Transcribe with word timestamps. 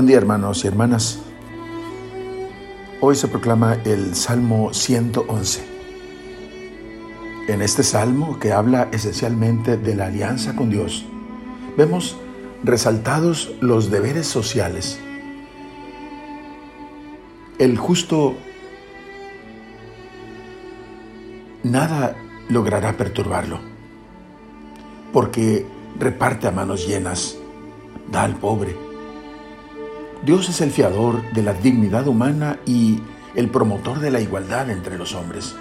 Buen 0.00 0.08
día 0.08 0.16
hermanos 0.16 0.64
y 0.64 0.66
hermanas. 0.66 1.18
Hoy 3.02 3.14
se 3.16 3.28
proclama 3.28 3.74
el 3.84 4.14
Salmo 4.14 4.72
111. 4.72 5.62
En 7.48 7.60
este 7.60 7.82
salmo, 7.82 8.38
que 8.38 8.50
habla 8.50 8.88
esencialmente 8.92 9.76
de 9.76 9.94
la 9.94 10.06
alianza 10.06 10.56
con 10.56 10.70
Dios, 10.70 11.04
vemos 11.76 12.16
resaltados 12.64 13.52
los 13.60 13.90
deberes 13.90 14.26
sociales. 14.26 14.98
El 17.58 17.76
justo 17.76 18.36
nada 21.62 22.16
logrará 22.48 22.96
perturbarlo, 22.96 23.60
porque 25.12 25.66
reparte 25.98 26.48
a 26.48 26.52
manos 26.52 26.88
llenas, 26.88 27.36
da 28.10 28.22
al 28.22 28.36
pobre 28.36 28.89
Dios 30.22 30.50
es 30.50 30.60
el 30.60 30.70
fiador 30.70 31.22
de 31.32 31.42
la 31.42 31.54
dignidad 31.54 32.06
humana 32.06 32.58
y 32.66 33.00
el 33.34 33.48
promotor 33.48 34.00
de 34.00 34.10
la 34.10 34.20
igualdad 34.20 34.68
entre 34.68 34.98
los 34.98 35.14
hombres. 35.14 35.54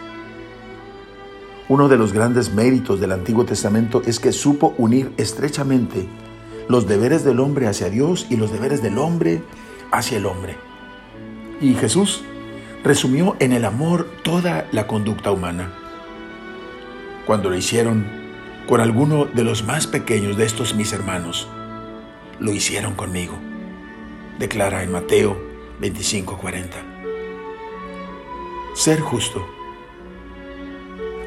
Uno 1.70 1.88
de 1.88 1.98
los 1.98 2.12
grandes 2.12 2.54
méritos 2.54 3.00
del 3.00 3.14
Antiguo 3.14 3.46
Testamento 3.46 4.02
es 4.06 4.20
que 4.20 4.34
supo 4.34 4.74
unir 4.78 5.14
estrechamente 5.16 6.08
los 6.68 6.88
deberes 6.88 7.24
del 7.24 7.40
hombre 7.40 7.68
hacia 7.68 7.90
Dios 7.90 8.28
y 8.30 8.36
los 8.36 8.52
deberes 8.52 8.82
del 8.82 8.98
hombre 8.98 9.42
hacia 9.92 10.18
el 10.18 10.26
hombre. 10.26 10.58
Y 11.62 11.76
Jesús 11.76 12.24
resumió 12.84 13.38
en 13.40 13.54
el 13.54 13.64
amor 13.64 14.10
toda 14.24 14.68
la 14.74 14.88
conducta 14.88 15.32
humana. 15.32 15.72
Cuando 17.26 17.50
lo 17.50 17.56
hicieron 17.56 18.06
con 18.68 18.82
alguno 18.82 19.26
de 19.26 19.46
los 19.46 19.64
más 19.64 19.88
pequeños 19.88 20.36
de 20.36 20.46
estos 20.46 20.76
mis 20.76 20.92
hermanos, 20.92 21.48
lo 22.40 22.52
hicieron 22.52 22.96
conmigo 22.96 23.49
declara 24.40 24.82
en 24.84 24.92
Mateo 24.92 25.38
25:40. 25.82 26.78
Ser 28.74 29.02
justo. 29.02 29.46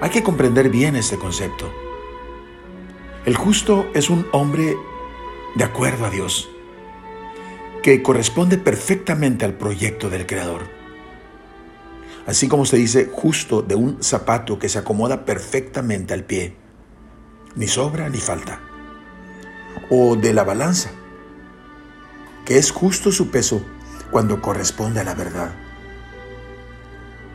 Hay 0.01 0.11
que 0.11 0.23
comprender 0.23 0.71
bien 0.71 0.97
este 0.97 1.19
concepto. 1.19 1.71
El 3.27 3.37
justo 3.37 3.87
es 3.95 4.11
un 4.11 4.27
hombre 4.33 4.77
de 5.55 5.65
acuerdo 5.65 6.07
a 6.07 6.11
Dios, 6.11 6.51
que 7.83 8.03
corresponde 8.03 8.57
perfectamente 8.57 9.45
al 9.45 9.55
proyecto 9.55 10.09
del 10.09 10.27
Creador. 10.27 10.63
Así 12.27 12.49
como 12.49 12.65
se 12.65 12.79
dice 12.79 13.11
justo 13.13 13.63
de 13.63 13.75
un 13.75 14.03
zapato 14.03 14.59
que 14.59 14.69
se 14.69 14.79
acomoda 14.79 15.25
perfectamente 15.25 16.15
al 16.15 16.25
pie, 16.25 16.57
ni 17.55 17.69
sobra 17.69 18.09
ni 18.09 18.19
falta. 18.19 18.61
O 19.91 20.17
de 20.17 20.33
la 20.33 20.45
balanza, 20.45 20.91
que 22.45 22.59
es 22.59 22.71
justo 22.71 23.13
su 23.13 23.31
peso 23.31 23.63
cuando 24.11 24.41
corresponde 24.41 25.01
a 25.01 25.05
la 25.05 25.15
verdad. 25.15 25.53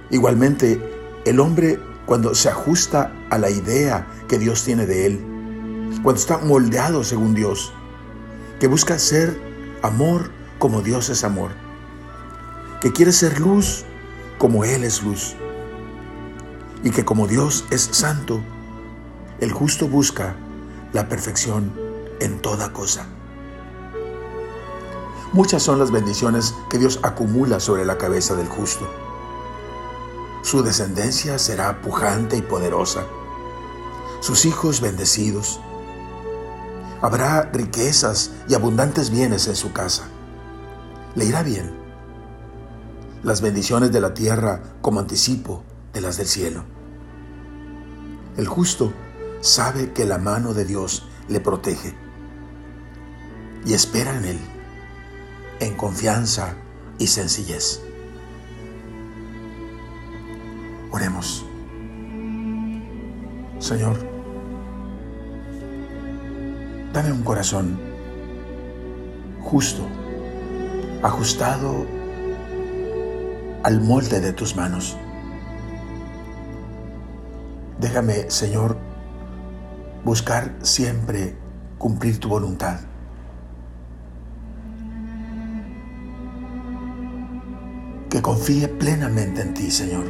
Igualmente, 0.09 0.81
el 1.25 1.39
hombre 1.39 1.79
cuando 2.05 2.33
se 2.35 2.49
ajusta 2.49 3.13
a 3.29 3.37
la 3.37 3.49
idea 3.49 4.07
que 4.27 4.39
Dios 4.39 4.63
tiene 4.63 4.85
de 4.85 5.05
él, 5.05 5.19
cuando 6.03 6.21
está 6.21 6.37
moldeado 6.37 7.03
según 7.03 7.33
Dios, 7.33 7.73
que 8.59 8.67
busca 8.67 8.97
ser 8.97 9.37
amor 9.81 10.31
como 10.59 10.81
Dios 10.81 11.09
es 11.09 11.23
amor, 11.23 11.51
que 12.79 12.93
quiere 12.93 13.11
ser 13.11 13.39
luz 13.39 13.85
como 14.37 14.63
Él 14.63 14.83
es 14.83 15.03
luz, 15.03 15.35
y 16.83 16.91
que 16.91 17.03
como 17.03 17.27
Dios 17.27 17.65
es 17.71 17.89
santo, 17.91 18.41
el 19.39 19.51
justo 19.51 19.87
busca 19.87 20.35
la 20.93 21.09
perfección 21.09 21.73
en 22.19 22.39
toda 22.39 22.71
cosa. 22.71 23.07
Muchas 25.33 25.61
son 25.61 25.77
las 25.77 25.91
bendiciones 25.91 26.55
que 26.69 26.77
Dios 26.77 26.99
acumula 27.03 27.59
sobre 27.59 27.83
la 27.83 27.97
cabeza 27.97 28.35
del 28.35 28.47
justo. 28.47 28.87
Su 30.41 30.63
descendencia 30.63 31.37
será 31.37 31.81
pujante 31.81 32.37
y 32.37 32.41
poderosa, 32.41 33.03
sus 34.21 34.45
hijos 34.45 34.79
bendecidos. 34.79 35.59
Habrá 37.01 37.43
riquezas 37.51 38.31
y 38.47 38.53
abundantes 38.53 39.09
bienes 39.09 39.47
en 39.47 39.57
su 39.57 39.73
casa. 39.73 40.03
Le 41.15 41.25
irá 41.25 41.43
bien. 41.43 41.75
Las 43.21 43.41
bendiciones 43.41 43.91
de 43.91 43.99
la 43.99 44.13
tierra 44.13 44.61
como 44.81 45.01
anticipo 45.01 45.63
de 45.91 45.99
las 45.99 46.15
del 46.15 46.27
cielo. 46.27 46.63
El 48.37 48.47
justo 48.47 48.93
sabe 49.41 49.91
que 49.91 50.05
la 50.05 50.19
mano 50.19 50.53
de 50.53 50.63
Dios 50.63 51.05
le 51.27 51.41
protege 51.41 51.93
y 53.65 53.73
espera 53.73 54.15
en 54.15 54.25
él 54.25 54.56
en 55.59 55.75
confianza 55.75 56.55
y 56.99 57.07
sencillez. 57.07 57.81
Oremos. 60.91 61.45
Señor, 63.59 63.97
dame 66.93 67.11
un 67.11 67.23
corazón 67.23 67.79
justo, 69.41 69.83
ajustado 71.01 71.85
al 73.63 73.81
molde 73.81 74.19
de 74.19 74.33
tus 74.33 74.55
manos. 74.55 74.97
Déjame, 77.79 78.29
Señor, 78.29 78.77
buscar 80.03 80.55
siempre 80.61 81.35
cumplir 81.77 82.19
tu 82.19 82.29
voluntad 82.29 82.79
confíe 88.27 88.67
plenamente 88.67 89.39
en 89.39 89.53
ti, 89.53 89.71
Señor, 89.71 90.03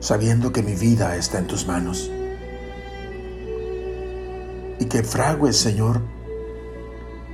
sabiendo 0.00 0.52
que 0.52 0.60
mi 0.60 0.74
vida 0.74 1.14
está 1.14 1.38
en 1.38 1.46
tus 1.46 1.68
manos 1.68 2.10
y 4.80 4.84
que 4.86 5.04
fragues, 5.04 5.56
Señor, 5.56 6.00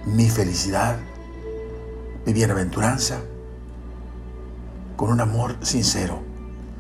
mi 0.05 0.29
felicidad, 0.29 0.99
mi 2.27 2.35
bienaventuranza, 2.35 3.23
con 4.95 5.11
un 5.11 5.23
amor 5.23 5.57
sincero 5.63 6.21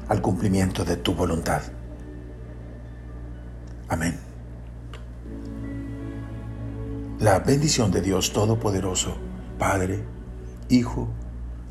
al 0.09 0.21
cumplimiento 0.21 0.85
de 0.85 0.99
tu 0.99 1.15
voluntad. 1.15 1.63
Amén. 3.89 4.19
La 7.21 7.39
bendición 7.39 7.91
de 7.91 8.03
Dios 8.03 8.35
Todopoderoso, 8.35 9.17
Padre, 9.59 10.05
Hijo 10.69 11.09